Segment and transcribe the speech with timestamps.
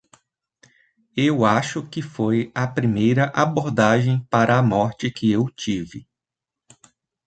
[1.15, 6.09] Eu acho que foi a primeira abordagem para a morte que eu tive.